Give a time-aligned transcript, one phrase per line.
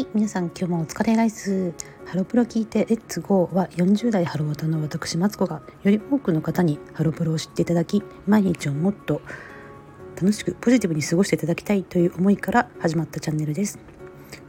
[0.00, 1.74] はい皆さん今日もお疲れライス。
[2.06, 9.20] ハロプロ聞いてレッツゴーは40代ハロワタの私マツコがより多くの方にハロプロを知っていただき毎日をもっと
[10.16, 13.78] 楽しくポジティブに過ごしていただきたいという思いから始まったチャンネルです。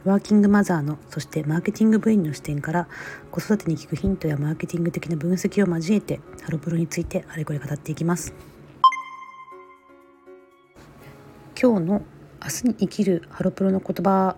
[0.06, 2.88] ワーキングマザーのそしてマーケティング部員の視点から
[3.30, 8.32] 子育てに効くヒントやマーケティング的な分析を交えてハロプロについてあれこれ語っていきます。
[11.60, 12.02] 今日の
[12.42, 14.36] 明日に生きるハロプロの言葉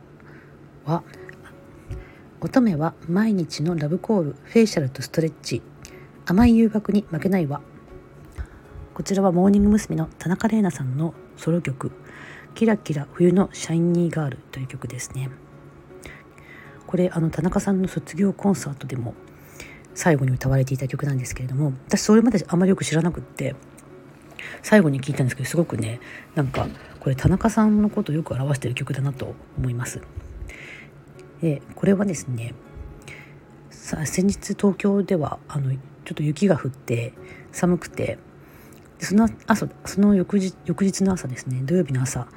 [0.87, 1.03] は
[2.41, 5.63] 乙女は毎日のラブコールフェイシャルとストレッチ。
[6.27, 7.61] 甘い誘惑に負けないわ。
[8.95, 9.97] こちらはモーニング娘。
[9.97, 11.91] の田中玲奈さんのソロ曲
[12.55, 15.31] 「キラキラ冬のシャイニーガール」という曲ですね。
[16.87, 19.15] これあの田中さんの卒業コンサートでも
[19.95, 23.57] 最後に歌われていた曲なんですけれども私それまであんまりよく知らなくって
[24.63, 26.01] 最後に聞いたんですけどすごくね
[26.35, 26.69] なんか
[27.01, 30.01] これ田中さんのことをよく表してる曲だなと思います。
[31.45, 32.55] でこれはですね
[33.69, 35.79] さ先日東京ではあのちょ
[36.13, 37.13] っと雪が降って
[37.53, 38.17] 寒くて
[38.99, 42.29] その朝その翌日翌日の朝ですね土曜日の朝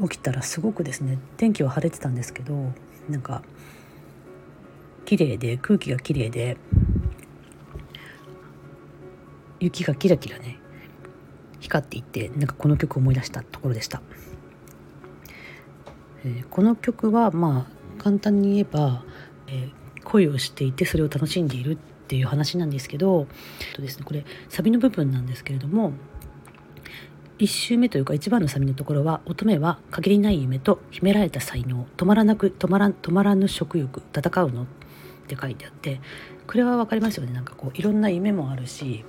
[0.00, 2.54] 起きたらすごくですね天気は晴れてたんですけど
[3.08, 3.42] なんか
[5.04, 6.56] 綺麗で空気が綺麗で
[9.58, 10.60] 雪がキラキラね
[11.58, 14.00] 光っていてなんかこの曲を思い出したところでした、
[16.24, 19.04] えー、この曲はまあ簡単に言えば、
[19.46, 23.26] えー、恋をしていてそれを楽しんでいるっていう話なんですけど
[23.74, 25.92] とです、ね、これサビの部分なんですけれども
[27.38, 34.66] 1周目というか一番のサビのところは「乙女は限りない夢と秘められた才能止まらなく止まら止まらぬ食欲戦うの」っ
[35.26, 36.00] て書いてあって
[36.46, 37.32] これは分かりますよね。
[37.32, 39.04] なんかこういろんな夢もあるし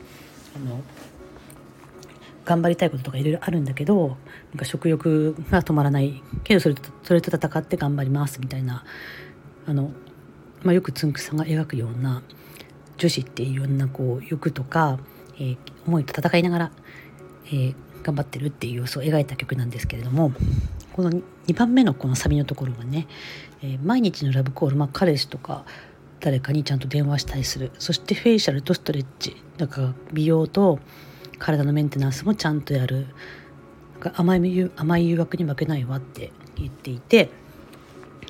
[0.56, 0.82] あの
[2.46, 4.18] 頑張りたいこととかいろいろあるんだけど
[4.52, 6.22] なんか食欲が止まらない。
[6.44, 8.84] けどそれとそれと戦って頑張りますみたいな。
[9.68, 9.92] あの、
[10.64, 12.22] まあ、よくつんくさんが描くような
[12.98, 15.00] 女子っていろんなこう欲とか、
[15.38, 16.72] えー、思いと戦いながら、
[17.48, 20.32] えー、頑張ってるっていう様子を描いた曲なんですけれども
[20.94, 23.08] この2番目のこのサビのところはね、
[23.62, 25.66] えー、毎日のラブコール、まあ、彼氏とか
[26.20, 27.72] 誰かにちゃんと電話したりする。
[27.78, 29.36] そしてフェイシャルとストレッチ。
[29.58, 30.80] だか美容と
[31.38, 33.08] 体のメンテナンスもちゃんとやる。
[34.14, 37.30] 甘い甘い誘惑に負けないわって言っていて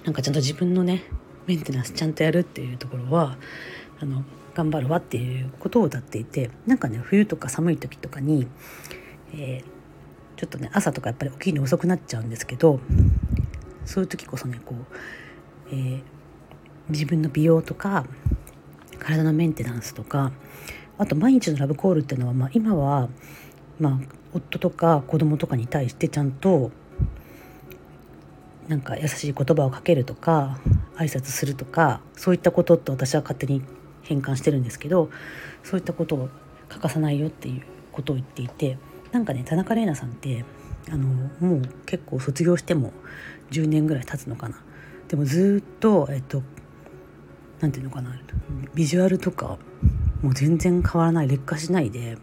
[0.05, 1.03] なんかちゃんと自分のね
[1.47, 3.37] メンテナンスちゃんとやるっていうところは
[3.99, 4.23] あの
[4.53, 8.47] 頑張るわっていうことを歌っていてなんかね冬とか寒い時とかに、
[9.33, 12.79] えー、ちょっとね朝とかやっぱり起きるの遅くなっちゃうんですけど
[13.85, 14.85] そういう時こそねこう、
[15.71, 16.01] えー、
[16.89, 18.05] 自分の美容とか
[18.99, 20.31] 体のメンテナンスとか
[20.97, 23.09] あと毎日のラブコールっていうのは、まあ、今は、
[23.79, 23.99] まあ、
[24.33, 26.71] 夫とか子供とかに対してちゃんと
[28.67, 30.59] なんか優しい言葉をかけるとか
[30.95, 33.61] 挨拶するとかそういったことって私は勝手に
[34.01, 35.09] 変換してるんですけど
[35.63, 36.29] そういったことを
[36.69, 38.77] 欠かさないよっていうことを言っていて
[39.11, 40.45] なんかね田中玲奈さんって
[40.89, 41.07] あの
[41.39, 42.91] もう結構卒業しても
[43.51, 44.61] 10年ぐらい経つのかな。
[45.07, 46.41] でもずっとえっと
[47.59, 48.19] 何て言うのかな
[48.73, 49.57] ビジュアルとか
[50.21, 52.17] もう全然変わらない劣化しないで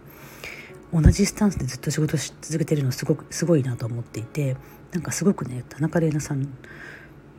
[0.93, 4.57] 同じスタンスでずっと仕事し続けてるのすごくすごいなと思っていて
[4.93, 6.49] なんかすごくね田中玲奈さん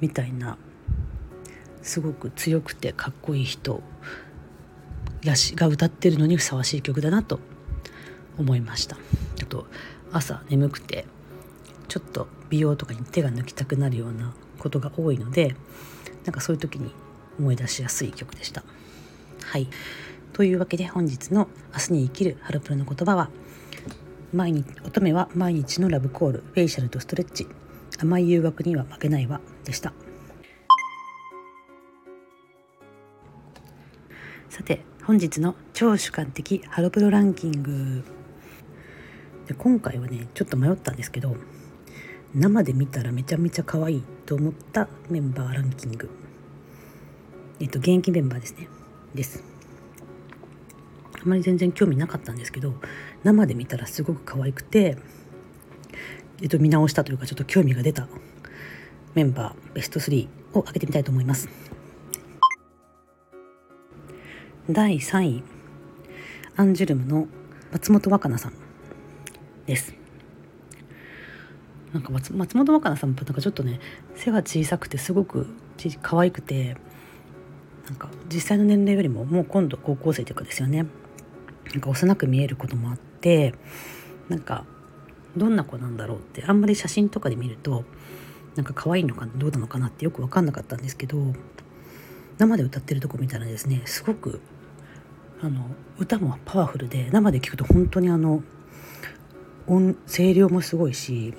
[0.01, 0.57] みたいな
[1.81, 3.83] すごく強くてかっこいい人
[5.21, 7.39] やしが歌ってるのにふさわしい曲だなと
[8.37, 8.97] 思いました。
[9.41, 9.67] あと
[10.11, 11.05] 朝眠くて
[11.87, 15.55] ちょっと美容とかに手が抜きたくなるようなことが多いので
[16.25, 16.91] なんかそういう時に
[17.39, 18.63] 思い出しやすい曲でした。
[19.43, 19.67] はい。
[20.33, 23.29] というわけで本日の明日に生きるハロプロの言葉は
[24.33, 27.47] 毎日乙女は毎日のラブコールフェイシャルとストレッチ。
[27.99, 29.93] 甘い誘惑には負けないわでした。
[34.49, 38.03] さて本日の超主観的ハロプロランキング。
[39.47, 41.35] で今回はねちょっと迷ったんですけど
[42.33, 46.09] 生で見たらめちゃめちゃ可愛いと思ったメンバーランキング。
[47.59, 48.67] えっと現役メンバーですね。
[49.13, 49.52] です。
[51.25, 52.73] あまり全然興味なかったんですけど
[53.23, 54.97] 生で見たらすごく可愛くて、
[56.41, 58.07] えっと、見直したというかちょっと興味が出た
[59.15, 61.47] メンバーベスト3を挙げてみたいと思います。
[64.69, 65.43] 第3位
[66.55, 67.27] アンジュルムの
[67.71, 68.53] 松本若菜さん
[69.65, 69.93] です。
[71.93, 73.79] なんか松松本若菜さんもなんかちょっとね
[74.15, 75.47] 背が小さくてすごく
[76.01, 76.75] 可愛くて
[77.85, 80.85] なんか実際の年齢よりももう今度高校生というかですよね。
[81.73, 83.53] なんか幼く見えることもあって
[84.29, 84.65] なんか
[85.35, 87.83] どんな子なんだろうってあんまり写真とかで見ると
[88.55, 91.17] なんか可愛いのかどうなのかなってよく分かんなかったんですけど
[92.37, 94.39] 生で歌ってるとこ見たらですねすごく
[95.41, 95.65] あの
[95.97, 98.43] 歌もパワフルで生で聞くと本当にあの
[99.65, 101.33] 音声量もすごいし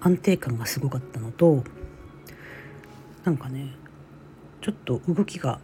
[0.00, 1.64] 安定感がすごかったのと
[3.24, 3.74] なんかね
[4.60, 5.60] ちょっと動きが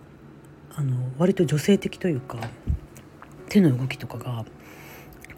[0.74, 2.38] あの割と女性的というか
[3.48, 4.44] 手の動きとかが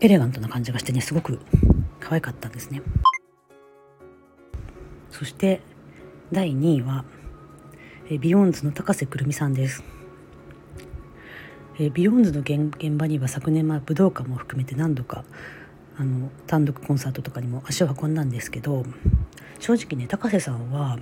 [0.00, 1.40] エレガントな感じがしてねすごく
[2.00, 2.82] 可愛かったんですね。
[5.10, 5.60] そして
[6.32, 7.04] 第2位は
[8.20, 9.82] ビヨーンズの高瀬くるみさんです。
[11.92, 15.24] ビヨーンズの現場には昨年は武道館も含めて何度か
[15.96, 18.84] あの単独コンサートとかにも足を運んだんですけど
[19.60, 20.98] 正直ね高瀬さんは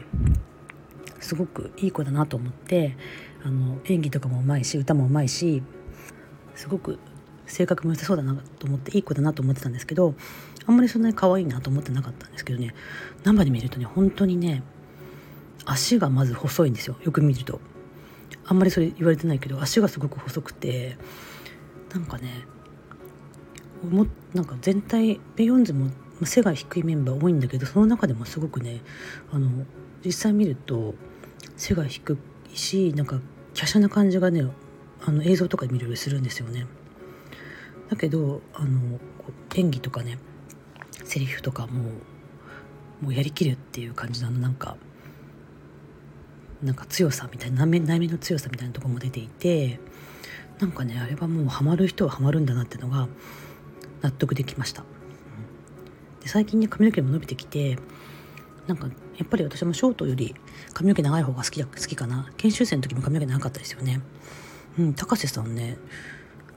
[1.20, 2.96] すごくいい子だなと思って
[3.42, 5.62] あの演技とかもうまいし歌もうまいし
[6.56, 6.98] すごく
[7.46, 10.14] 性格も良さそうだなと思っていい子だなと思ってたんですけど
[10.66, 12.74] あんまりそんなに可愛いなと思ってなかったんですけどね。
[13.22, 14.62] 生で見るとね本当にね
[15.64, 16.96] 足がまず細いんですよ。
[17.02, 17.60] よく見ると。
[18.44, 20.96] あんまりそれ言われてないけど足がすごく細くて
[21.92, 22.46] なんかね
[23.88, 25.90] もなんか全体ベヨンズも
[26.24, 28.82] 背が低いメンバー多いんだけどその中でもすごくね
[29.32, 29.50] あの
[30.04, 30.94] 実際見ると
[31.56, 32.18] 背が低
[32.52, 33.20] いしなんか
[33.54, 34.46] 華奢な感じがね
[35.06, 36.66] あの映像とか見るよりするんですよね。
[37.88, 38.98] だけどあの
[39.54, 40.18] 演技とかね
[41.04, 41.90] セリフとかも
[43.00, 44.76] もうやりきるっていう感じのなんか
[46.62, 49.78] なんか強さみたいな内面の強さみたいなとこも出ていて
[50.58, 53.08] なんかねあれはもうハマる人はハマるんだなっていうのが
[54.02, 54.84] 納得できました。
[56.20, 57.78] で最近ね髪の毛も伸びてきて
[58.66, 60.34] なんかやっぱり私もショートより
[60.72, 64.00] 髪の毛長い方が好きだ好きかな研修生の時も髪の毛長かったですよね。
[64.78, 65.78] うん、高瀬さんね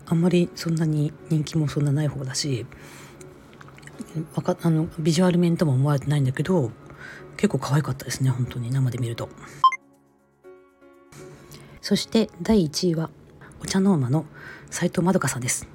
[0.06, 2.66] あんまりそんなに人気もそんなない方だし
[4.42, 6.72] かあのビジュアル面とも思われてないんだけど
[7.38, 9.30] 結構可愛かったですね本当に生で見ると。
[11.82, 13.10] そして第1位は
[13.62, 14.26] お茶の間の
[14.70, 15.68] 斉藤まどかさんです。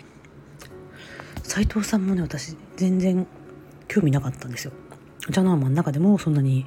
[1.43, 3.27] 斉藤さんもね私全然
[3.89, 4.73] 興味なかったんですよ。
[5.29, 6.67] お茶の間の中でもそんなに、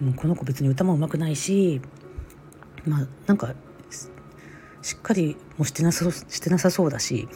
[0.00, 1.80] う、この子別に歌もうまくないし
[2.86, 3.54] まあなんか
[4.82, 7.28] しっかりもしてなさしてなさそうだし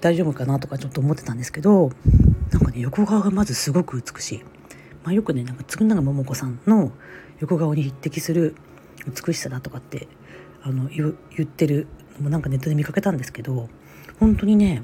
[0.00, 1.90] 大丈夫かなとかちょっと思ってたんですけど
[2.50, 4.44] なんかね横顔がまずすごく美しい、
[5.04, 6.92] まあ、よくねなんか嗣永桃子さんの
[7.40, 8.56] 横顔に匹敵する
[9.06, 10.08] 美しさだとかって
[10.62, 11.86] あの言ってる
[12.16, 13.68] のもなんかネットで見かけたんですけど
[14.18, 14.82] 本当にね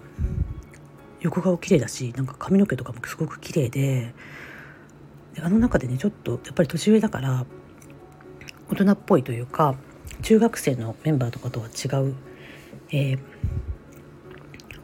[1.20, 4.14] 横顔綺麗だしなんか髪の毛とかもすごく綺麗で
[5.34, 7.46] であの中でねちょっとやっぱり年上だから
[8.70, 9.76] 大人っぽいというか
[10.22, 12.14] 中学生のメンバーとかとは違う、
[12.90, 13.18] えー、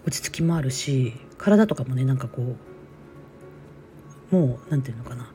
[0.06, 2.56] 落ち着きもあるし体とかもねなんかこ
[4.32, 5.32] うもう何て言うのかな。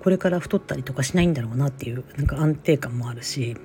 [0.00, 3.56] これから太ったりとかしないんだろうなっていうなんか安定感もあるし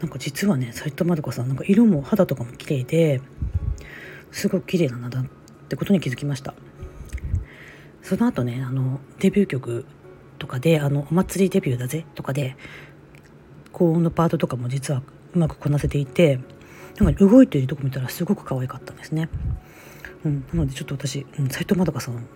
[0.00, 3.20] なんか実はね斎藤まどかさんなんか色も肌とかも綺麗で
[4.30, 5.24] すごく綺麗なんだっ
[5.68, 6.54] てことに気づきました。
[8.02, 9.84] その後ねあのデビュー曲
[10.38, 12.56] とかで「あのお祭りデビューだぜ」とかで
[13.76, 15.02] 高音のパートとかも実は
[15.34, 16.40] うまくこなせていて
[16.98, 19.28] なんか動いているとこ見たらすごく可愛かったんですね。
[20.24, 22.26] うん、なのでちょっと私、うん、斉藤まどかさん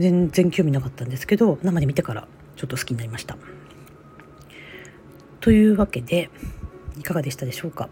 [0.00, 3.36] 全然興味なかったんですけど生で見てからちょっと好きになりました。
[5.38, 6.28] というわけで
[6.98, 7.88] いかがでしたでしょうか？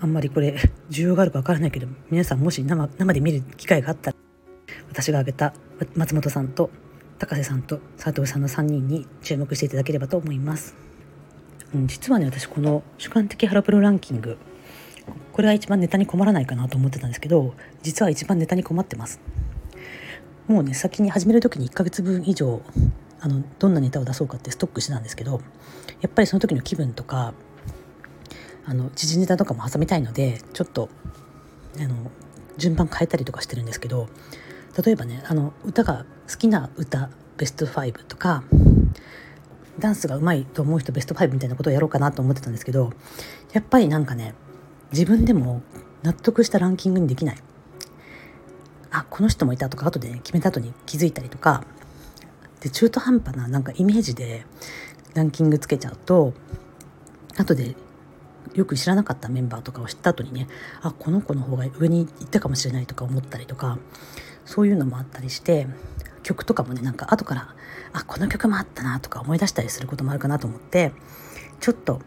[0.00, 0.56] あんまりこれ
[0.90, 4.16] 需要があるかわからないけど皆さんもし生生で見る機会があったら
[4.90, 5.54] 私が挙げた
[5.96, 6.70] 松本さんと
[7.18, 10.91] 高瀬さんと佐藤さんの3人に注目していただければと思います。
[11.74, 14.38] うん、実はね私この主観的ハロプロランキング
[15.32, 19.20] これが一番ネタに困らないかなと思ってたんですけど実は一番ネタに困ってます。
[20.48, 22.60] もうね先に始める時に1ヶ月分以上
[23.20, 25.40] あのどんなネタを出そうかってストックしてたんですけど
[26.00, 27.32] やっぱりその時の気分とか
[28.64, 30.88] あの時事ネタとかも挟みたいのでちょっと
[31.78, 32.10] あの
[32.58, 34.08] 順番変えたりとかしてるんですけど
[34.84, 38.42] 例えばねあの歌が好きな歌ベスト5とか
[39.78, 42.92] ダンスが上手いと思う人ベスト5みたいなことをやろうかなと思ってたんですけど
[43.52, 44.34] やっぱりなんかね
[44.92, 45.62] 自分でも
[46.02, 47.36] 納得したランキングにできない。
[48.90, 51.64] あこの人もいたとか後で、ね、決めた後に気づいたりとか
[52.60, 54.44] で中途半端ななんかイメージで
[55.14, 56.34] ランキングつけちゃうと
[57.38, 57.74] 後で
[58.54, 60.46] よく知らなかったメンバーとかを知った後にね
[60.82, 63.78] あこの子の方が上に行ったかもしれないとか思ったりとか
[64.44, 65.66] そういうのもあったりして
[66.22, 67.54] 曲とかもねなんか後から
[67.92, 70.92] あこの曲もあったなとか思い出したりすることもあるかなと思って
[71.60, 72.00] ちょっと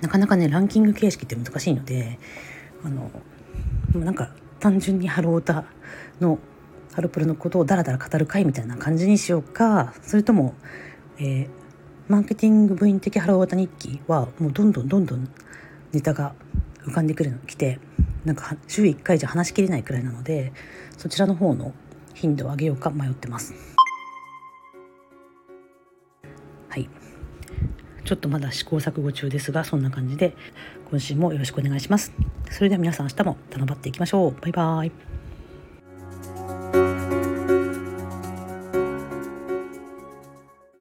[0.00, 2.18] なかなかねランキング形式って難しいので
[2.84, 3.10] あの
[3.94, 5.64] なんか単純にハロータ
[6.20, 6.38] の
[6.92, 10.54] ハロプロのことをダラダラ語る会みたいな感じにしようかそれとも、
[11.18, 11.48] えー、
[12.08, 15.28] マーケティング部員的ハローワタ日記はもうどんどんどんどん
[15.92, 16.34] ネタが
[16.84, 17.78] 浮かんでくるの来て
[18.24, 20.52] なんか週1回じゃ話しきれないくらいなので
[20.98, 21.72] そちらの方の
[22.20, 23.54] 頻度を上げようか迷ってます。
[26.68, 26.88] はい。
[28.04, 30.36] ちょっとまだ試行錯誤中ですがそんな感じで
[30.90, 32.12] 今週もよろしくお願いします。
[32.50, 34.40] それでは皆さん明日も頼まっていきましょう。
[34.40, 35.09] バイバイ。